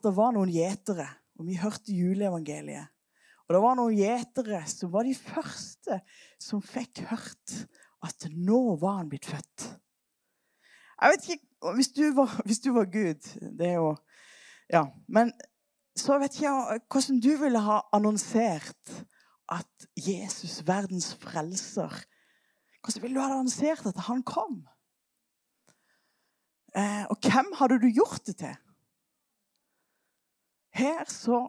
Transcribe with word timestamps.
at 0.00 0.08
det 0.08 0.16
var 0.16 0.32
noen 0.32 0.48
gjetere, 0.52 1.04
og 1.36 1.44
vi 1.44 1.58
hørte 1.60 1.92
juleevangeliet. 1.92 2.88
Og 3.44 3.56
det 3.56 3.60
var 3.64 3.76
noen 3.76 3.96
gjetere 3.98 4.62
som 4.70 4.92
var 4.94 5.04
de 5.04 5.12
første 5.18 5.98
som 6.40 6.62
fikk 6.64 7.02
hørt 7.10 7.56
at 8.06 8.28
nå 8.32 8.78
var 8.80 9.00
han 9.00 9.10
blitt 9.12 9.28
født. 9.28 9.66
Jeg 11.00 11.12
vet 11.12 11.28
ikke 11.28 11.74
Hvis 11.76 11.90
du 11.92 12.06
var, 12.16 12.32
hvis 12.48 12.60
du 12.64 12.70
var 12.72 12.86
Gud 12.88 13.26
Det 13.58 13.66
er 13.66 13.74
jo 13.76 13.96
Ja. 14.72 14.86
Men 15.08 15.32
så 15.96 16.16
vet 16.20 16.36
ikke 16.36 16.46
jeg 16.48 16.80
hvordan 16.92 17.20
du 17.20 17.30
ville 17.40 17.60
ha 17.60 17.80
annonsert 17.92 18.92
at 19.50 19.86
Jesus, 19.96 20.60
verdens 20.64 21.10
frelser 21.20 21.92
Hvordan 22.80 23.02
ville 23.02 23.16
du 23.16 23.20
ha 23.20 23.32
annonsert 23.32 23.84
at 23.88 24.00
han 24.06 24.22
kom? 24.22 24.62
Eh, 26.76 27.04
og 27.10 27.18
hvem 27.18 27.52
hadde 27.58 27.80
du 27.82 27.88
gjort 27.90 28.22
det 28.26 28.36
til? 28.40 28.56
Her 30.70 31.04
så 31.08 31.44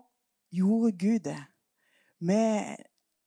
gjorde 0.52 0.98
Gud 0.98 1.20
det 1.20 1.38
med 2.22 2.76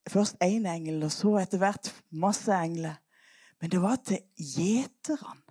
først 0.09 0.37
én 0.43 0.67
engel, 0.67 1.03
og 1.03 1.11
så 1.11 1.37
etter 1.41 1.57
hvert 1.57 1.91
masse 2.11 2.53
engler. 2.53 2.95
Men 3.61 3.71
det 3.71 3.81
var 3.81 3.95
til 3.95 4.19
gjeterne. 4.37 5.41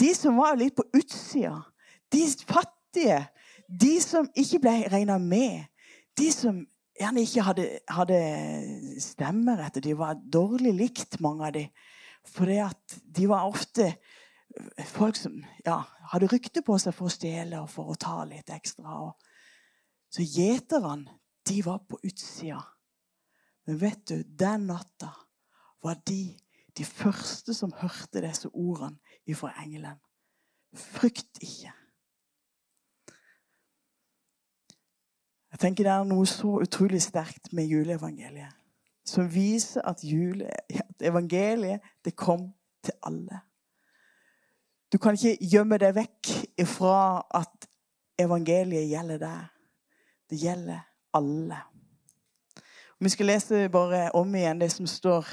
De 0.00 0.10
som 0.14 0.36
var 0.36 0.58
litt 0.58 0.74
på 0.76 0.84
utsida. 0.96 1.60
De 2.12 2.22
fattige. 2.48 3.26
De 3.68 4.00
som 4.02 4.28
ikke 4.36 4.58
ble 4.58 4.74
regna 4.92 5.18
med. 5.18 5.64
De 6.18 6.30
som 6.34 6.58
gjerne 6.98 7.22
ikke 7.24 7.44
hadde, 7.46 7.68
hadde 7.88 8.20
stemmerett. 9.02 9.80
De 9.84 9.94
var 9.98 10.18
dårlig 10.32 10.74
likt, 10.74 11.20
mange 11.20 11.46
av 11.46 11.54
dem. 11.56 11.70
For 12.24 12.48
de 12.48 13.28
var 13.28 13.46
ofte 13.46 13.92
folk 14.86 15.16
som 15.18 15.40
ja, 15.66 15.80
hadde 16.12 16.30
rykte 16.30 16.62
på 16.64 16.76
seg 16.80 16.94
for 16.96 17.10
å 17.10 17.14
stjele 17.14 17.60
og 17.62 17.70
for 17.72 17.90
å 17.92 17.98
ta 18.00 18.22
litt 18.28 18.50
ekstra. 18.54 19.10
Så 20.14 20.22
gjeterne, 20.22 21.18
de 21.48 21.58
var 21.66 21.82
på 21.90 21.98
utsida. 22.06 22.62
Men 23.66 23.80
vet 23.80 24.04
du, 24.08 24.22
den 24.22 24.68
natta 24.70 25.10
var 25.82 25.98
de 26.06 26.36
de 26.78 26.84
første 26.84 27.54
som 27.54 27.72
hørte 27.78 28.22
disse 28.24 28.50
ordene 28.50 28.98
ifra 29.30 29.52
engelen. 29.62 29.98
Frykt 30.74 31.38
ikke. 31.42 31.72
Jeg 35.54 35.60
tenker 35.62 35.86
Det 35.86 35.92
er 35.92 36.04
noe 36.08 36.26
så 36.26 36.56
utrolig 36.64 37.02
sterkt 37.02 37.52
med 37.52 37.70
juleevangeliet 37.70 38.60
som 39.06 39.28
viser 39.28 39.84
at, 39.84 40.00
jule, 40.00 40.48
at 40.72 41.02
evangeliet 41.04 41.84
det 42.04 42.14
kom 42.16 42.48
til 42.82 42.94
alle. 43.04 43.42
Du 44.92 44.98
kan 44.98 45.14
ikke 45.14 45.36
gjemme 45.44 45.78
deg 45.78 45.92
vekk 45.94 46.30
ifra 46.64 47.20
at 47.36 47.68
evangeliet 48.18 48.88
gjelder 48.88 49.20
deg. 49.20 49.53
Det 50.30 50.40
gjelder 50.40 50.80
alle. 51.14 51.58
Vi 53.00 53.08
skal 53.08 53.26
lese 53.26 53.68
bare 53.68 54.08
om 54.16 54.34
igjen 54.34 54.60
det 54.62 54.70
som 54.72 54.86
står. 54.86 55.28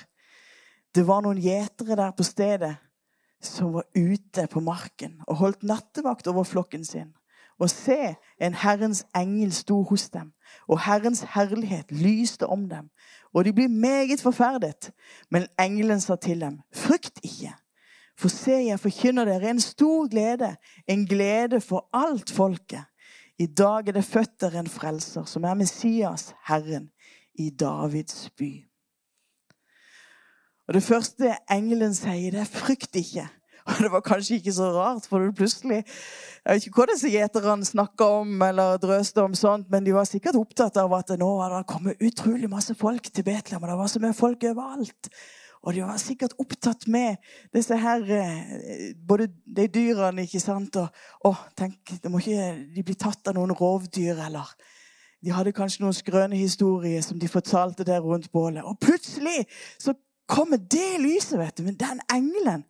Det 0.96 1.06
var 1.08 1.24
noen 1.24 1.40
gjetere 1.40 1.96
der 1.96 2.12
på 2.12 2.26
stedet 2.28 2.76
som 3.42 3.74
var 3.74 3.88
ute 3.96 4.46
på 4.52 4.62
marken 4.62 5.22
og 5.28 5.40
holdt 5.42 5.64
nattevakt 5.64 6.28
over 6.28 6.44
flokken 6.46 6.86
sin. 6.86 7.14
Og 7.62 7.70
se, 7.70 8.16
en 8.42 8.58
Herrens 8.58 9.04
engel 9.16 9.52
sto 9.54 9.84
hos 9.86 10.10
dem, 10.10 10.32
og 10.68 10.82
Herrens 10.82 11.22
herlighet 11.36 11.92
lyste 11.94 12.48
om 12.50 12.66
dem. 12.70 12.90
Og 13.34 13.46
de 13.46 13.54
ble 13.54 13.68
meget 13.70 14.22
forferdet. 14.22 14.90
Men 15.30 15.46
engelen 15.60 16.02
sa 16.02 16.16
til 16.16 16.42
dem, 16.42 16.60
frykt 16.74 17.22
ikke. 17.24 17.54
For 18.18 18.34
se, 18.34 18.58
jeg 18.66 18.80
forkynner 18.80 19.26
dere 19.26 19.54
en 19.54 19.62
stor 19.62 20.10
glede, 20.10 20.56
en 20.88 21.06
glede 21.06 21.62
for 21.62 21.86
alt 21.94 22.32
folket. 22.34 22.84
I 23.42 23.48
dag 23.48 23.88
er 23.88 23.96
det 23.96 24.06
født 24.06 24.36
dere 24.44 24.60
en 24.62 24.70
frelser, 24.70 25.26
som 25.26 25.46
er 25.50 25.58
Messias, 25.58 26.28
Herren, 26.46 26.92
i 27.40 27.50
Davids 27.50 28.30
by. 28.38 28.52
Og 30.68 30.74
Det 30.78 30.84
første 30.84 31.32
engelen 31.52 31.96
sier, 31.98 32.32
det 32.32 32.40
er 32.40 32.52
'frykt 32.52 32.96
ikke'. 32.96 33.30
Og 33.66 33.74
Det 33.80 33.92
var 33.92 34.02
kanskje 34.02 34.36
ikke 34.36 34.54
så 34.54 34.70
rart, 34.74 35.08
for 35.10 35.32
plutselig 35.32 35.84
Jeg 36.46 36.54
vet 36.54 36.66
ikke 36.68 36.82
hva 36.82 36.86
disse 36.94 37.10
gjeterne 37.10 37.66
snakka 37.66 38.04
om, 38.04 38.42
eller 38.42 38.78
drøste 38.78 39.22
om 39.22 39.34
sånt, 39.34 39.70
men 39.72 39.86
de 39.86 39.94
var 39.94 40.04
sikkert 40.04 40.36
opptatt 40.36 40.78
av 40.78 40.94
at 40.94 41.10
nå 41.20 41.42
hadde 41.42 41.58
det 41.58 41.68
kommet 41.68 42.02
utrolig 42.02 42.50
masse 42.50 42.76
folk 42.76 43.14
til 43.14 43.24
Betlehem, 43.24 43.64
og 43.64 43.70
det 43.70 43.78
var 43.78 43.88
så 43.88 44.00
mye 44.00 44.14
folk 44.14 44.44
overalt. 44.44 45.10
Og 45.62 45.76
de 45.76 45.84
var 45.86 46.00
sikkert 46.02 46.34
opptatt 46.42 46.88
med 46.90 47.22
disse 47.54 47.78
her 47.78 48.02
eh, 48.18 48.94
Både 49.08 49.28
de 49.46 49.68
dyrene, 49.70 50.26
ikke 50.26 50.42
sant 50.42 50.78
Og, 50.82 51.02
å, 51.28 51.34
tenk, 51.58 51.94
de 52.02 52.10
må 52.10 52.22
ikke 52.22 52.54
de 52.76 52.86
bli 52.86 52.98
tatt 52.98 53.30
av 53.30 53.38
noen 53.38 53.54
rovdyr, 53.58 54.18
eller 54.26 54.50
De 55.22 55.34
hadde 55.36 55.54
kanskje 55.54 55.84
noen 55.84 55.98
skrøne 55.98 56.40
historier 56.40 57.04
som 57.06 57.20
de 57.22 57.30
fortalte 57.30 57.86
der 57.86 58.02
rundt 58.02 58.32
bålet. 58.34 58.66
Og 58.66 58.80
plutselig 58.82 59.46
så 59.78 59.94
kommer 60.26 60.58
det 60.58 60.98
lyset, 61.04 61.38
vet 61.38 61.60
du. 61.60 61.64
Men 61.68 61.78
den 61.78 62.02
engelen 62.10 62.66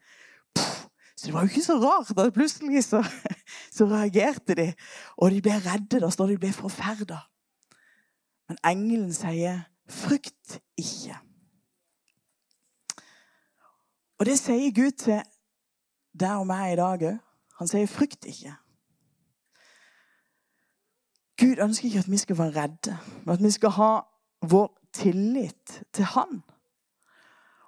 Så 1.15 1.29
det 1.29 1.33
var 1.33 1.45
jo 1.45 1.53
ikke 1.53 1.63
så 1.63 1.77
rart 1.79 2.11
at 2.17 2.33
plutselig 2.35 2.83
så, 2.89 2.99
så 3.77 3.87
reagerte 3.87 4.57
de. 4.59 4.67
Og 5.15 5.31
de 5.31 5.39
ble 5.39 5.55
redde. 5.63 6.03
Da 6.03 6.11
står 6.11 6.33
de 6.33 6.41
ble 6.43 6.51
forferda. 6.51 7.23
Men 8.51 8.59
engelen 8.67 9.13
sier, 9.15 9.69
'Frykt 9.87 10.59
ikke'. 10.79 11.30
Og 14.21 14.25
det 14.25 14.35
sier 14.37 14.69
Gud 14.69 14.91
til 15.01 15.17
deg 16.13 16.31
og 16.37 16.43
meg 16.45 16.75
i 16.75 16.75
dag 16.77 17.03
òg. 17.09 17.15
Han 17.57 17.67
sier 17.67 17.87
'frykt 17.89 18.25
ikke'. 18.25 18.53
Gud 21.41 21.63
ønsker 21.63 21.85
ikke 21.85 21.99
at 21.99 22.11
vi 22.11 22.17
skal 22.17 22.37
være 22.37 22.61
redde, 22.61 22.97
men 23.25 23.33
at 23.33 23.43
vi 23.43 23.51
skal 23.51 23.69
ha 23.69 23.99
vår 24.41 24.77
tillit 24.93 25.83
til 25.93 26.05
Han. 26.05 26.43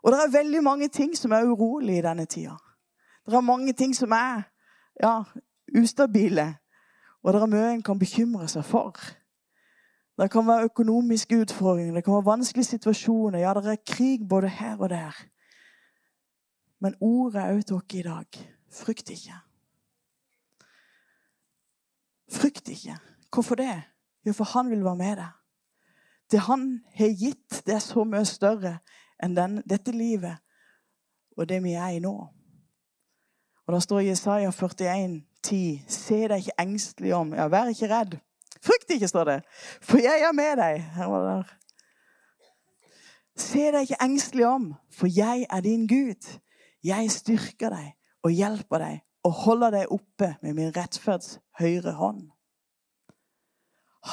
Og 0.03 0.11
det 0.11 0.19
er 0.19 0.37
veldig 0.37 0.63
mange 0.63 0.87
ting 0.87 1.17
som 1.17 1.31
er 1.31 1.43
urolige 1.43 1.97
i 1.97 2.01
denne 2.01 2.25
tida. 2.25 2.55
Det 3.25 3.33
er 3.33 3.41
mange 3.41 3.73
ting 3.73 3.95
som 3.95 4.11
er 4.11 4.41
ja, 5.03 5.23
ustabile. 5.81 6.55
Og 7.23 7.33
det 7.33 7.41
er 7.41 7.45
mye 7.45 7.73
en 7.73 7.83
kan 7.83 7.99
bekymre 7.99 8.47
seg 8.47 8.65
for. 8.65 8.93
Det 10.21 10.31
kan 10.31 10.47
være 10.47 10.63
økonomiske 10.63 11.41
utfordringer, 11.41 11.93
det 11.93 12.03
kan 12.03 12.13
være 12.13 12.25
vanskelige 12.25 12.65
situasjoner. 12.65 13.39
Ja, 13.39 13.53
det 13.53 13.65
er 13.65 13.93
krig 13.95 14.29
både 14.29 14.49
her 14.49 14.77
og 14.77 14.89
der. 14.89 15.32
Men 16.83 16.97
ordet 16.99 17.41
er 17.41 17.53
òg 17.55 17.63
til 17.63 17.79
dere 17.79 17.99
i 17.99 18.03
dag. 18.03 18.39
Frykt 18.73 19.09
ikke. 19.09 19.37
Frykt 22.31 22.69
ikke. 22.69 22.97
Hvorfor 23.33 23.55
det? 23.55 23.83
Jo, 24.25 24.33
for 24.33 24.43
han 24.43 24.69
vil 24.69 24.83
være 24.83 24.99
med 24.99 25.15
deg. 25.21 25.31
Det 26.31 26.39
han 26.39 26.83
har 26.95 27.15
gitt, 27.19 27.61
det 27.65 27.75
er 27.75 27.83
så 27.83 28.03
mye 28.03 28.25
større 28.25 28.77
enn 29.23 29.35
den, 29.37 29.61
dette 29.69 29.93
livet 29.95 30.41
og 31.37 31.49
det 31.49 31.63
vi 31.63 31.73
er 31.73 31.95
i 31.95 32.03
nå. 32.03 32.13
Og 33.63 33.73
Da 33.73 33.79
står 33.79 33.99
Jesaja 33.99 34.51
41, 34.51 35.23
10, 35.43 35.83
Se 35.87 36.19
deg 36.27 36.37
ikke 36.37 36.59
engstelig 36.59 37.13
om. 37.15 37.33
Ja, 37.33 37.47
vær 37.47 37.71
ikke 37.71 37.89
redd. 37.91 38.17
Frykt 38.63 38.91
ikke, 38.91 39.07
står 39.07 39.23
det. 39.23 39.41
For 39.81 39.97
jeg 39.97 40.23
er 40.23 40.31
med 40.31 40.57
deg. 40.59 40.81
Her 40.95 41.07
var 41.11 41.23
det 41.23 41.35
der. 41.35 41.53
Se 43.35 43.63
deg 43.71 43.81
ikke 43.81 44.03
engstelig 44.03 44.45
om, 44.47 44.73
for 44.91 45.07
jeg 45.07 45.45
er 45.49 45.61
din 45.61 45.87
Gud. 45.87 46.39
Jeg 46.83 47.11
styrker 47.11 47.71
deg 47.73 47.91
og 48.23 48.31
hjelper 48.35 48.83
deg 48.83 49.01
og 49.23 49.35
holder 49.45 49.77
deg 49.77 49.91
oppe 49.95 50.33
med 50.43 50.57
min 50.57 50.71
rettferds 50.75 51.37
høyre 51.59 51.95
hånd. 51.95 52.25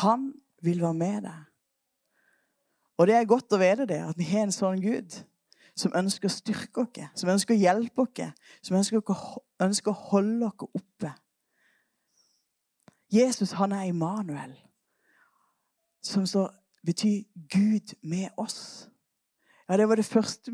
Han 0.02 0.30
vil 0.62 0.82
være 0.82 0.94
med 0.94 1.24
deg. 1.26 1.40
Og 3.00 3.08
det 3.08 3.16
er 3.16 3.26
godt 3.26 3.56
å 3.56 3.58
vite 3.58 3.88
det, 3.88 3.98
at 4.04 4.18
vi 4.18 4.28
har 4.28 4.44
en 4.44 4.54
sånn 4.54 4.82
Gud 4.82 5.16
som 5.78 5.94
ønsker 5.96 6.28
å 6.28 6.34
styrke 6.34 6.82
oss, 6.84 6.98
som 7.16 7.30
ønsker 7.32 7.56
å 7.56 7.58
hjelpe 7.58 8.04
oss, 8.04 8.46
som 8.62 8.76
ønsker, 8.76 9.02
ønsker 9.62 9.90
å 9.90 10.08
holde 10.10 10.50
oss 10.50 10.68
oppe. 10.76 11.12
Jesus 13.10 13.56
han 13.58 13.72
er 13.72 13.88
Immanuel, 13.88 14.52
som 16.04 16.26
så 16.26 16.46
betyr 16.86 17.24
Gud 17.50 17.96
med 18.02 18.28
oss. 18.36 18.88
Ja, 19.68 19.76
Det 19.76 19.88
var 19.88 19.96
det 19.96 20.04
første 20.04 20.52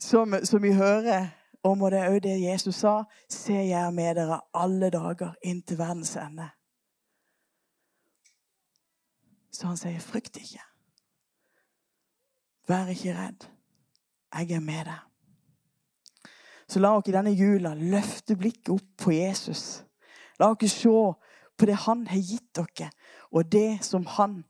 som, 0.00 0.34
som 0.44 0.62
vi 0.62 0.72
hører 0.72 1.28
om, 1.62 1.82
og 1.82 1.90
det 1.90 2.00
er 2.00 2.12
òg 2.12 2.20
det 2.24 2.34
Jesus 2.42 2.82
sa, 2.82 3.02
se 3.30 3.56
jeg 3.68 3.94
med 3.94 4.16
dere 4.18 4.40
alle 4.54 4.90
dager 4.92 5.34
inntil 5.42 5.78
verdens 5.78 6.16
ende. 6.20 6.48
Så 9.54 9.68
han 9.70 9.78
sier, 9.78 10.00
frykt 10.02 10.36
ikke. 10.40 10.62
Vær 12.68 12.90
ikke 12.90 13.14
redd. 13.14 13.46
Jeg 14.34 14.56
er 14.56 14.60
med 14.64 14.88
deg. 14.88 15.00
Så 16.68 16.80
la 16.80 16.94
oss 16.96 17.08
i 17.08 17.14
denne 17.14 17.30
jula 17.36 17.74
løfte 17.78 18.36
blikket 18.36 18.72
opp 18.74 19.04
på 19.04 19.12
Jesus. 19.14 19.84
La 20.40 20.50
oss 20.50 20.72
se 20.72 20.90
på 21.54 21.68
det 21.68 21.76
han 21.84 22.06
har 22.10 22.18
gitt 22.18 22.50
dere, 22.56 22.90
og 23.30 23.52
det 23.52 23.84
som 23.86 24.06
han 24.16 24.40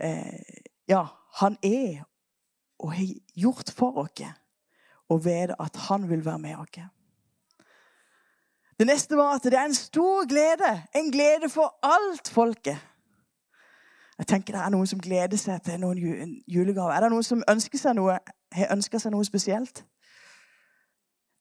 eh, 0.00 0.64
ja, 0.88 1.04
han 1.38 1.56
er 1.62 2.02
og 2.80 2.94
har 2.96 3.12
gjort 3.36 3.70
for 3.76 4.00
oss 4.02 4.24
og 5.10 5.24
vite 5.24 5.56
at 5.60 5.76
han 5.88 6.08
vil 6.08 6.24
være 6.24 6.38
med 6.38 6.56
oss. 6.56 6.80
Det 8.78 8.86
neste 8.86 9.16
var 9.16 9.34
at 9.34 9.44
det 9.44 9.58
er 9.58 9.64
en 9.68 9.74
stor 9.74 10.28
glede. 10.28 10.82
En 10.96 11.12
glede 11.12 11.48
for 11.48 11.74
alt 11.82 12.28
folket. 12.28 12.78
Jeg 14.18 14.26
tenker 14.26 14.52
Det 14.52 14.62
er 14.62 14.68
noen 14.68 14.86
som 14.86 15.00
gleder 15.00 15.36
seg 15.36 15.62
til 15.64 15.80
noen 15.80 15.98
julegave. 16.48 16.92
Er 16.92 17.00
det 17.00 17.10
noen 17.10 17.24
som 17.24 17.42
ønsker 17.48 17.78
seg 17.78 17.94
noe, 17.96 18.18
har 18.52 18.72
ønska 18.72 18.98
seg 18.98 19.12
noe 19.12 19.24
spesielt? 19.24 19.84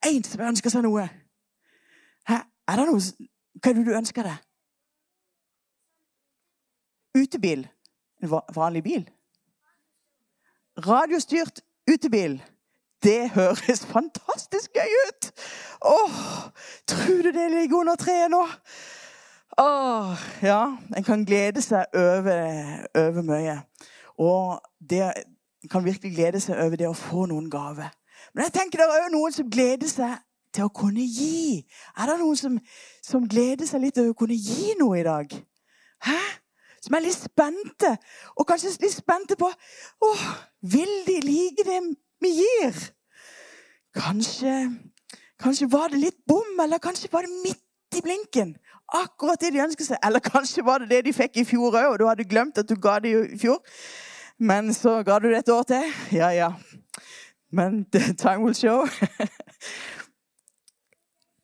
Én 0.06 0.24
som 0.24 0.42
ønsker 0.48 0.72
seg 0.72 0.84
noe. 0.84 1.10
Hæ? 2.28 2.38
Er 2.68 2.76
det 2.80 2.86
noe 2.88 3.02
Hva 3.60 3.72
er 3.72 3.76
det 3.76 3.86
du 3.86 3.96
ønsker 3.98 4.24
deg? 4.24 4.38
Utebil. 7.20 7.68
En 8.24 8.32
vanlig 8.56 8.84
bil? 8.84 9.10
Radiostyrt 10.88 11.60
utebil. 11.92 12.40
Det 13.04 13.30
høres 13.32 13.86
fantastisk 13.88 14.76
gøy 14.76 14.96
ut! 15.08 15.32
Åh, 15.82 16.18
Tror 16.88 17.22
du 17.24 17.32
det 17.32 17.52
ligger 17.52 17.78
under 17.80 17.96
treet 17.96 18.32
nå? 18.32 18.42
Åh, 19.60 20.24
ja. 20.44 20.78
En 20.98 21.04
kan 21.04 21.26
glede 21.26 21.62
seg 21.62 21.86
over, 21.96 22.42
over 22.96 23.22
mye. 23.22 23.56
Og 24.20 24.60
det, 24.90 25.04
en 25.64 25.72
kan 25.72 25.86
virkelig 25.86 26.16
glede 26.16 26.42
seg 26.44 26.60
over 26.60 26.76
det 26.76 26.90
å 26.90 26.98
få 26.98 27.26
noen 27.32 27.48
gave. 27.52 27.88
Men 28.34 28.48
jeg 28.48 28.56
tenker 28.60 28.82
det 28.82 28.90
er 28.90 29.06
òg 29.06 29.14
noen 29.14 29.36
som 29.36 29.48
gleder 29.52 29.88
seg 29.92 30.20
til 30.54 30.68
å 30.68 30.74
kunne 30.76 31.06
gi. 31.06 31.64
Er 31.96 32.12
det 32.12 32.20
noen 32.20 32.38
som, 32.40 32.60
som 33.06 33.28
gleder 33.30 33.70
seg 33.70 33.84
litt 33.84 33.96
til 34.00 34.12
å 34.12 34.18
kunne 34.18 34.36
gi 34.36 34.76
noe 34.80 35.00
i 35.00 35.08
dag? 35.08 35.34
Hæ? 36.08 36.20
Som 36.80 36.96
er 36.96 37.04
litt 37.04 37.18
spente, 37.20 37.90
og 38.40 38.48
kanskje 38.48 38.72
litt 38.80 38.96
spente 38.96 39.36
på 39.40 39.50
åh, 40.08 40.22
Vil 40.64 40.94
de 41.08 41.18
like 41.24 41.64
det 41.68 41.80
vi 42.22 42.34
gir. 42.42 42.80
Kanskje, 43.96 44.56
kanskje 45.40 45.68
var 45.72 45.90
det 45.94 46.02
litt 46.04 46.20
bom, 46.28 46.60
eller 46.64 46.82
kanskje 46.84 47.12
var 47.12 47.26
det 47.28 47.42
midt 47.44 47.98
i 47.98 48.02
blinken. 48.06 48.56
Akkurat 48.94 49.42
det 49.42 49.54
de 49.54 49.64
ønsket 49.64 49.92
seg. 49.92 50.02
Eller 50.06 50.24
kanskje 50.24 50.66
var 50.66 50.82
det 50.82 50.90
det 50.90 51.04
de 51.08 51.14
fikk 51.14 51.42
i 51.42 51.46
fjor 51.48 51.74
òg, 51.74 51.94
og 51.94 52.00
du 52.00 52.08
hadde 52.10 52.28
glemt 52.30 52.58
at 52.58 52.70
du 52.70 52.76
ga 52.82 53.00
det 53.04 53.14
i 53.34 53.40
fjor. 53.40 53.62
Men 54.40 54.74
så 54.74 55.02
ga 55.04 55.20
du 55.20 55.30
det 55.30 55.44
et 55.44 55.54
år 55.54 55.64
til. 55.70 55.94
Ja, 56.16 56.30
ja. 56.34 56.52
Men 57.52 57.86
time 58.22 58.44
will 58.46 58.56
show. 58.56 58.88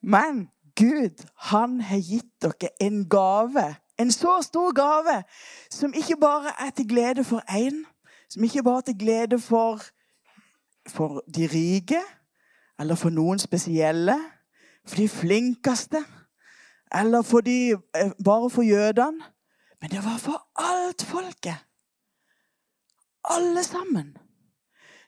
Men 0.02 0.48
Gud, 0.76 1.24
han 1.50 1.80
har 1.80 1.98
gitt 1.98 2.30
dere 2.42 2.70
en 2.80 3.08
gave. 3.08 3.74
En 3.98 4.12
så 4.12 4.38
stor 4.42 4.74
gave 4.76 5.22
som 5.72 5.94
ikke 5.96 6.16
bare 6.20 6.52
er 6.60 6.70
til 6.70 6.88
glede 6.88 7.24
for 7.24 7.40
én, 7.48 7.84
som 8.28 8.44
ikke 8.44 8.62
bare 8.62 8.76
er 8.84 8.88
til 8.90 8.98
glede 8.98 9.38
for 9.40 9.82
for 10.88 11.22
de 11.34 11.46
rike, 11.46 12.00
eller 12.80 12.94
for 12.94 13.10
noen 13.10 13.38
spesielle, 13.38 14.16
for 14.86 14.96
de 14.96 15.08
flinkeste, 15.08 16.04
eller 16.94 17.22
for 17.22 17.40
de, 17.40 17.72
eh, 17.72 18.10
bare 18.24 18.50
for 18.50 18.62
jødene. 18.62 19.24
Men 19.80 19.90
det 19.90 20.04
var 20.04 20.18
for 20.18 20.48
alt 20.56 21.04
folket. 21.04 21.56
Alle 23.24 23.62
sammen. 23.62 24.16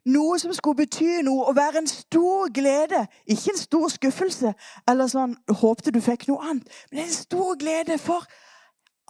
Noe 0.08 0.38
som 0.38 0.52
skulle 0.52 0.76
bety 0.76 1.20
noe 1.22 1.46
og 1.50 1.56
være 1.56 1.82
en 1.82 1.86
stor 1.86 2.52
glede. 2.54 3.06
Ikke 3.26 3.52
en 3.52 3.60
stor 3.60 3.88
skuffelse 3.92 4.54
eller 4.88 5.10
sånn 5.10 5.34
håpte 5.60 5.92
du 5.92 6.00
fikk 6.00 6.28
noe 6.28 6.50
annet. 6.50 6.68
Men 6.90 7.04
en 7.04 7.12
stor 7.12 7.58
glede 7.60 7.98
for 8.00 8.24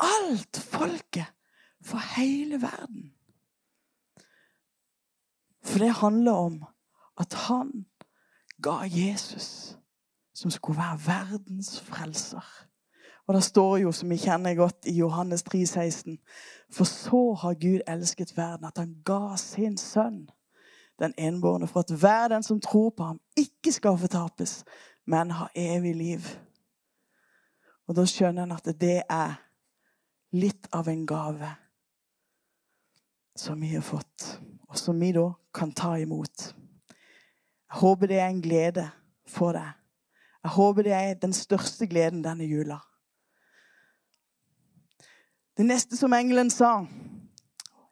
alt 0.03 0.59
folket. 0.59 1.31
For 1.85 2.03
hele 2.17 2.59
verden. 2.62 3.12
For 5.78 5.84
det 5.84 5.94
handler 5.94 6.32
om 6.32 6.64
at 7.20 7.34
han 7.34 7.86
ga 8.62 8.82
Jesus, 8.82 9.78
som 10.34 10.50
skulle 10.50 10.78
være 10.78 10.98
verdens 11.06 11.80
frelser. 11.80 12.66
Og 13.26 13.34
det 13.34 13.44
står 13.44 13.76
jo, 13.76 13.92
som 13.92 14.10
vi 14.10 14.16
kjenner 14.16 14.54
godt, 14.54 14.86
i 14.86 14.96
Johannes 14.98 15.42
3, 15.42 15.66
16, 15.66 16.19
For 16.70 16.84
så 16.84 17.34
har 17.34 17.54
Gud 17.54 17.80
elsket 17.86 18.36
verden, 18.36 18.66
at 18.66 18.78
han 18.78 18.96
ga 19.04 19.36
sin 19.36 19.76
sønn, 19.76 20.28
den 20.98 21.14
enbårne, 21.19 21.66
for 21.66 21.81
at 21.81 21.90
hver 22.00 22.28
den 22.28 22.42
som 22.42 22.60
tror 22.60 22.90
på 22.90 23.04
ham, 23.04 23.20
ikke 23.36 23.72
skal 23.72 23.98
fortapes, 23.98 24.64
men 25.06 25.31
ha 25.31 25.46
evig 25.54 25.96
liv. 25.96 26.20
Og 27.86 27.96
da 27.96 28.02
skjønner 28.04 28.42
en 28.42 28.58
at 28.58 28.74
det 28.81 29.02
er 29.10 29.38
litt 30.32 30.66
av 30.72 30.88
en 30.88 31.06
gave 31.06 31.54
som 33.36 33.60
vi 33.60 33.76
har 33.76 33.86
fått, 33.86 34.40
og 34.69 34.78
som 34.78 34.98
vi 35.00 35.12
da 35.14 35.31
kan 35.58 35.72
ta 35.75 35.96
imot. 35.99 36.52
Jeg 37.69 37.81
håper 37.82 38.06
det 38.06 38.19
er 38.19 38.28
en 38.31 38.43
glede 38.43 38.87
for 39.26 39.52
deg. 39.52 39.75
Jeg 40.44 40.55
håper 40.55 40.87
det 40.87 40.93
er 40.93 41.14
den 41.14 41.34
største 41.37 41.87
gleden 41.87 42.22
denne 42.25 42.46
jula. 42.46 42.78
Det 45.58 45.66
neste 45.66 45.99
som 45.99 46.14
engelen 46.14 46.50
sa 46.55 46.87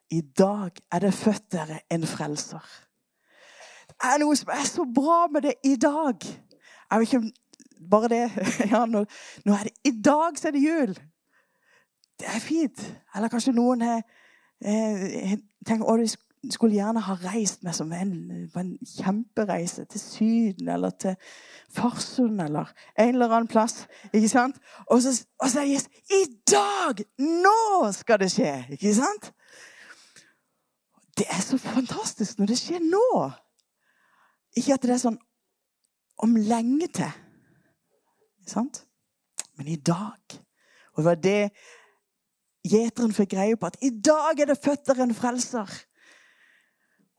I 0.09 0.21
dag 0.21 0.71
er 0.91 1.03
det 1.03 1.13
født 1.13 1.51
dere 1.51 1.81
en 1.91 2.07
frelser. 2.07 2.63
Det 3.87 3.97
er 4.07 4.21
noe 4.21 4.35
som 4.39 4.53
er 4.55 4.63
så 4.69 4.85
bra 4.95 5.25
med 5.27 5.43
det 5.43 5.53
i 5.67 5.75
dag. 5.75 6.15
Jeg 6.91 6.99
vet 6.99 7.13
ikke 7.13 7.89
bare 7.91 8.09
det 8.13 8.21
ja, 8.71 8.85
nå, 8.85 9.03
nå, 9.45 9.53
er 9.53 9.67
det 9.67 9.73
I 9.83 9.93
dag 10.01 10.39
så 10.39 10.47
er 10.47 10.55
det 10.55 10.63
jul. 10.63 10.95
Det 12.19 12.29
er 12.31 12.39
fint. 12.39 12.85
Eller 13.15 13.29
kanskje 13.29 13.53
noen 13.53 13.83
har 13.83 14.01
eh, 14.63 15.35
tenkt 15.67 15.83
at 15.83 16.17
skulle 16.51 16.75
gjerne 16.75 17.01
ha 17.01 17.13
reist 17.21 17.63
med 17.63 17.75
som 17.75 17.91
en, 17.93 18.13
på 18.53 18.59
en 18.59 18.73
kjempereise 18.97 19.85
til 19.85 19.99
Syden 19.99 20.69
eller 20.69 20.89
til 20.89 21.15
Farsund 21.73 22.41
eller 22.41 22.71
en 22.99 23.13
eller 23.15 23.33
annen 23.33 23.47
plass. 23.47 23.87
ikke 24.13 24.29
sant? 24.29 24.59
Og 24.87 25.01
så, 25.01 25.13
og 25.39 25.49
så 25.49 25.65
sies 25.65 25.87
I 26.13 26.23
dag! 26.51 27.03
Nå 27.19 27.91
skal 27.91 28.19
det 28.19 28.31
skje! 28.31 28.53
Ikke 28.77 28.93
sant? 28.95 29.31
Det 31.17 31.25
er 31.29 31.41
så 31.41 31.57
fantastisk 31.57 32.39
når 32.39 32.53
det 32.53 32.59
skjer 32.59 32.83
nå. 32.83 33.31
Ikke 34.57 34.77
at 34.77 34.85
det 34.85 34.93
er 34.93 35.01
sånn 35.01 35.17
om 36.23 36.35
lenge 36.37 36.89
til. 36.93 37.09
Ikke 38.41 38.53
sant? 38.53 38.83
Men 39.57 39.69
i 39.73 39.75
dag. 39.75 40.37
Og 40.93 41.01
det 41.01 41.05
var 41.05 41.19
det 41.21 41.41
gjeteren 42.67 43.13
fikk 43.13 43.33
greie 43.35 43.57
på. 43.57 43.69
At 43.69 43.77
i 43.81 43.89
dag 43.89 44.39
er 44.39 44.51
det 44.51 44.59
født 44.61 44.87
der 44.87 45.03
en 45.03 45.15
frelser. 45.17 45.69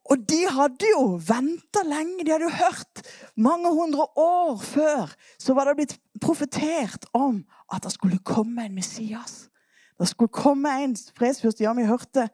Og 0.08 0.28
de 0.28 0.38
hadde 0.48 0.88
jo 0.88 1.18
venta 1.20 1.82
lenge. 1.84 2.24
De 2.24 2.32
hadde 2.32 2.48
jo 2.48 2.54
hørt 2.56 3.02
mange 3.36 3.72
hundre 3.74 4.06
år 4.16 4.56
før 4.62 5.12
så 5.38 5.54
var 5.54 5.68
det 5.68 5.76
blitt 5.76 5.98
profetert 6.20 7.04
om 7.12 7.42
at 7.72 7.84
det 7.84 7.92
skulle 7.92 8.18
komme 8.24 8.64
en 8.64 8.74
Messias. 8.74 9.50
Det 9.98 10.08
skulle 10.08 10.32
komme 10.32 10.72
en 10.84 10.96
fredsfyrste. 11.16 11.64
Ja, 11.64 11.72
vi 11.72 11.84
hørte 11.84 12.28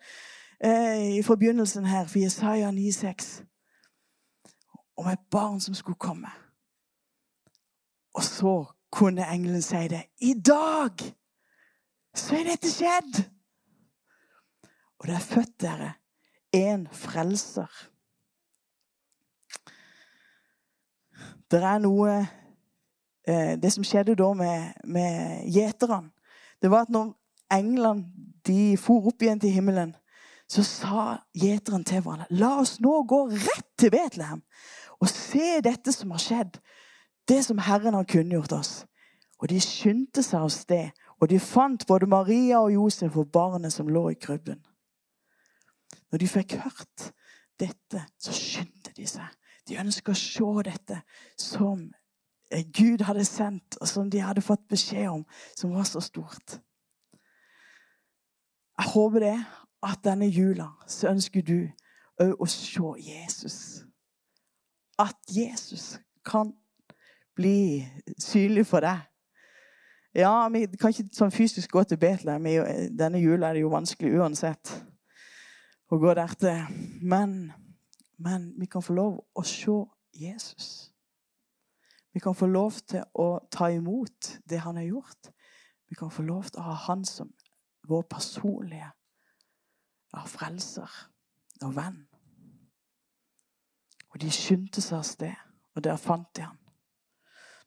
eh, 0.65 1.19
i 1.19 1.23
forbegynnelsen 1.23 1.85
her 1.85 2.07
for 2.07 2.19
Jesaja 2.19 2.71
9,6 2.71 3.43
om 4.97 5.09
et 5.11 5.27
barn 5.31 5.61
som 5.61 5.75
skulle 5.75 5.99
komme. 5.99 6.31
Og 8.15 8.23
så 8.23 8.65
kunne 8.93 9.27
engelen 9.27 9.63
si 9.63 9.89
det. 9.91 10.05
I 10.21 10.35
dag 10.39 11.03
så 12.15 12.37
er 12.39 12.53
dette 12.53 12.71
skjedd! 12.71 13.25
Og 15.01 15.09
det 15.11 15.17
er 15.17 15.27
født 15.27 15.61
dere 15.61 15.93
en 16.55 16.87
frelser. 16.93 17.71
Det 21.51 21.61
er 21.63 21.83
noe 21.83 22.15
eh, 23.29 23.55
Det 23.61 23.73
som 23.73 23.85
skjedde 23.87 24.17
da 24.19 24.31
med, 24.37 24.79
med 24.85 25.45
gjeterne, 25.53 26.11
det 26.63 26.71
var 26.71 26.87
at 26.87 26.95
når 26.95 27.13
englene 27.53 28.07
de 28.47 28.77
for 28.81 29.11
opp 29.11 29.23
igjen 29.23 29.41
til 29.41 29.53
himmelen, 29.53 29.95
så 30.49 30.65
sa 30.65 31.05
gjeteren 31.37 31.85
til 31.85 32.03
hverandre 32.05 32.29
La 32.37 32.55
oss 32.61 32.79
nå 32.85 33.03
gå 33.09 33.21
rett 33.33 33.71
til 33.81 33.93
Betlehem 33.95 34.43
og 35.01 35.11
se 35.11 35.61
dette 35.65 35.93
som 35.93 36.13
har 36.15 36.23
skjedd. 36.23 36.59
Det 37.29 37.41
som 37.45 37.59
Herren 37.59 37.97
har 37.97 38.07
kunngjort 38.09 38.53
oss. 38.53 38.85
Og 39.43 39.51
de 39.51 39.59
skyndte 39.61 40.23
seg 40.23 40.45
av 40.45 40.53
sted, 40.53 40.93
og 41.21 41.29
de 41.29 41.41
fant 41.41 41.87
både 41.89 42.07
Maria 42.09 42.61
og 42.63 42.73
Josef 42.73 43.17
og 43.21 43.33
barnet 43.33 43.73
som 43.73 43.89
lå 43.89 44.07
i 44.13 44.17
krybben. 44.21 44.61
Når 46.15 46.19
de 46.19 46.29
fikk 46.29 46.53
hørt 46.63 47.13
dette, 47.59 48.05
så 48.23 48.33
skyndte 48.33 48.93
de 48.95 49.03
seg. 49.07 49.33
De 49.67 49.81
ønska 49.83 50.13
å 50.13 50.19
se 50.19 50.63
dette 50.69 51.01
som 51.35 51.89
Gud 52.77 53.03
hadde 53.03 53.25
sendt, 53.27 53.75
og 53.81 53.91
som 53.91 54.13
de 54.13 54.21
hadde 54.23 54.45
fått 54.47 54.63
beskjed 54.71 55.09
om, 55.11 55.25
som 55.59 55.73
var 55.75 55.89
så 55.91 55.99
stort. 56.05 56.61
Jeg 58.79 58.93
håper 58.93 59.27
det 59.27 59.35
at 59.91 60.07
denne 60.07 60.31
jula 60.31 60.69
så 60.87 61.11
ønsker 61.11 61.43
du 61.43 61.59
òg 62.23 62.39
å 62.39 62.47
se 62.47 62.95
Jesus. 63.09 63.59
At 64.95 65.19
Jesus 65.27 65.99
kan 66.23 66.55
bli 67.35 67.83
synlig 68.23 68.69
for 68.71 68.87
deg. 68.87 69.03
Ja, 70.15 70.47
Vi 70.47 70.69
kan 70.79 70.95
ikke 70.95 71.11
sånn 71.11 71.35
fysisk 71.35 71.75
gå 71.75 71.83
til 71.83 71.99
Betlehem. 71.99 72.53
Denne 72.95 73.19
jula 73.19 73.51
er 73.51 73.59
det 73.59 73.67
jo 73.67 73.75
vanskelig 73.75 74.15
uansett 74.23 74.79
å 75.95 76.01
gå 76.03 76.15
dertil. 76.17 76.65
Men, 77.03 77.53
men 78.19 78.51
vi 78.59 78.67
kan 78.71 78.83
få 78.83 78.97
lov 78.97 79.21
å 79.35 79.45
se 79.47 79.77
Jesus. 80.15 80.91
Vi 82.15 82.21
kan 82.23 82.35
få 82.35 82.47
lov 82.47 82.79
til 82.87 83.03
å 83.19 83.41
ta 83.51 83.71
imot 83.75 84.37
det 84.47 84.61
han 84.63 84.79
har 84.79 84.87
gjort. 84.87 85.31
Vi 85.91 85.99
kan 85.99 86.11
få 86.11 86.23
lov 86.23 86.51
til 86.51 86.63
å 86.63 86.69
ha 86.69 86.77
han 86.87 87.05
som 87.07 87.33
vår 87.89 88.05
personlige 88.11 88.91
ja, 90.15 90.23
frelser 90.31 90.91
og 91.63 91.75
venn. 91.77 92.05
Og 94.15 94.21
de 94.23 94.31
skyndte 94.31 94.83
seg 94.83 95.01
av 95.01 95.09
sted, 95.09 95.35
og 95.75 95.83
der 95.83 95.99
fant 95.99 96.31
de 96.39 96.47
han. 96.47 96.59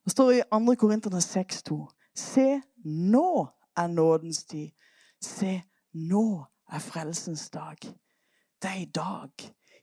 Det 0.08 0.14
står 0.16 0.32
i 0.38 0.42
2. 0.48 0.76
Korinterne 0.80 1.20
6,2.: 1.20 1.76
Se, 2.16 2.62
nå 2.88 3.48
er 3.76 3.88
nådens 3.92 4.46
tid. 4.48 4.72
Se, 5.20 5.60
nå 5.92 6.46
er 6.72 6.80
frelsens 6.80 7.50
dag. 7.50 7.78
Det 8.62 8.70
er 8.70 8.82
i 8.82 8.86
dag. 8.86 9.30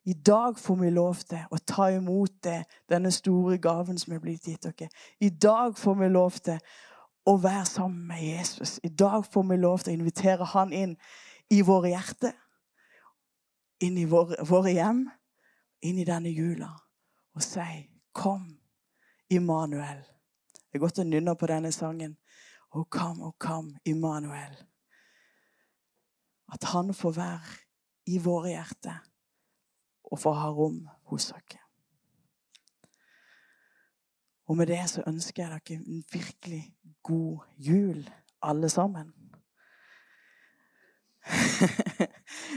I 0.05 0.13
dag 0.13 0.59
får 0.59 0.77
vi 0.77 0.91
lov 0.91 1.15
til 1.15 1.45
å 1.51 1.59
ta 1.67 1.87
imot 1.95 2.43
det, 2.45 2.65
denne 2.91 3.13
store 3.15 3.59
gaven 3.59 3.99
som 3.99 4.13
er 4.13 4.21
blitt 4.21 4.49
gitt 4.49 4.67
dere. 4.67 4.91
I 5.21 5.31
dag 5.31 5.79
får 5.79 5.95
vi 6.01 6.09
lov 6.13 6.41
til 6.45 6.59
å 7.25 7.37
være 7.41 7.65
sammen 7.65 8.07
med 8.11 8.21
Jesus. 8.21 8.81
I 8.85 8.89
dag 8.89 9.25
får 9.33 9.47
vi 9.49 9.57
lov 9.57 9.79
til 9.81 9.95
å 9.95 9.99
invitere 9.99 10.51
han 10.53 10.73
inn 10.73 10.97
i 11.51 11.63
våre 11.65 11.95
hjerter. 11.95 12.35
Inn 13.81 13.97
i 13.99 14.05
våre, 14.05 14.37
våre 14.45 14.75
hjem. 14.75 15.07
Inn 15.85 15.99
i 15.99 16.09
denne 16.09 16.33
jula. 16.33 16.69
Og 17.35 17.43
si 17.43 17.89
'Kom, 18.13 18.59
Immanuel'. 19.31 20.05
Det 20.53 20.75
er 20.75 20.79
godt 20.79 20.99
å 20.99 21.05
nynne 21.05 21.35
på 21.37 21.47
denne 21.47 21.73
sangen. 21.73 22.17
Oh, 22.75 22.85
come, 22.91 23.25
oh, 23.25 23.33
come, 23.39 23.79
Immanuel. 23.85 24.57
At 26.53 26.65
han 26.65 26.95
får 26.95 27.13
være 27.13 27.64
i 28.07 28.19
våre 28.23 28.55
hjerter 28.55 29.03
og 30.05 30.21
for 30.21 30.35
å 30.35 30.41
ha 30.43 30.51
rom 30.53 30.83
hos 31.11 31.31
dere. 31.33 31.61
Og 34.45 34.59
med 34.59 34.69
det 34.69 34.83
så 34.93 35.03
ønsker 35.09 35.43
jeg 35.43 35.51
dere 35.53 35.79
en 35.81 36.05
virkelig 36.13 36.65
god 37.03 37.39
jul, 37.57 38.11
alle 38.45 38.69
sammen. 38.69 39.13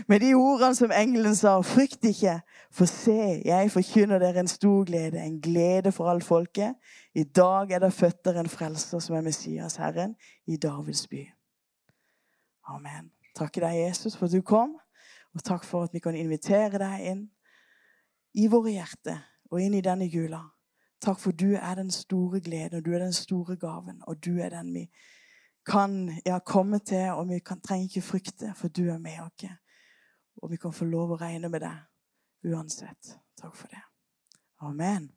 Med 0.08 0.20
de 0.20 0.34
ordene 0.36 0.76
som 0.76 0.92
engelen 0.92 1.36
sa, 1.36 1.62
frykt 1.64 2.04
ikke, 2.10 2.42
for 2.72 2.90
se, 2.92 3.42
jeg 3.46 3.72
forkynner 3.72 4.20
dere 4.20 4.44
en 4.44 4.52
stor 4.52 4.84
glede, 4.88 5.22
en 5.24 5.40
glede 5.42 5.92
for 5.96 6.12
alt 6.12 6.28
folket. 6.28 6.76
I 7.16 7.24
dag 7.24 7.72
er 7.72 7.80
det 7.84 7.94
født 7.94 8.26
der 8.26 8.40
en 8.40 8.52
frelser 8.52 9.00
som 9.04 9.16
er 9.16 9.24
Messias, 9.24 9.80
Herren, 9.80 10.16
i 10.48 10.58
Davids 10.58 11.08
by. 11.08 11.24
Amen. 12.68 13.12
Takker 13.36 13.64
deg, 13.64 13.80
Jesus, 13.88 14.18
for 14.18 14.28
at 14.28 14.36
du 14.36 14.42
kom, 14.42 14.76
og 15.38 15.46
takk 15.46 15.66
for 15.66 15.88
at 15.88 15.94
vi 15.94 16.02
kan 16.04 16.16
invitere 16.18 16.82
deg 16.82 17.08
inn 17.12 17.26
i 18.38 18.48
våre 18.52 18.74
hjerter 18.74 19.22
og 19.52 19.62
inn 19.62 19.78
i 19.78 19.84
denne 19.86 20.08
jula. 20.10 20.42
Takk 21.04 21.20
for 21.22 21.38
du 21.38 21.54
er 21.56 21.78
den 21.78 21.92
store 21.94 22.42
gleden, 22.42 22.80
og 22.80 22.86
du 22.86 22.96
er 22.96 23.06
den 23.06 23.14
store 23.14 23.56
gaven, 23.62 24.02
og 24.08 24.18
du 24.26 24.40
er 24.42 24.50
den 24.56 24.74
vi 24.74 24.88
kan 25.68 26.10
ja, 26.26 26.40
komme 26.40 26.80
til, 26.80 27.12
og 27.12 27.28
vi 27.30 27.40
kan, 27.40 27.62
trenger 27.62 27.90
ikke 27.90 28.08
frykte, 28.08 28.54
for 28.56 28.72
du 28.72 28.88
er 28.90 28.98
med 28.98 29.20
oss. 29.26 29.50
Og 30.42 30.52
vi 30.52 30.58
kan 30.62 30.74
få 30.74 30.86
lov 30.86 31.16
å 31.16 31.20
regne 31.22 31.50
med 31.50 31.66
deg 31.66 32.54
uansett. 32.54 33.18
Takk 33.42 33.56
for 33.56 33.68
det. 33.74 33.84
Amen. 34.62 35.17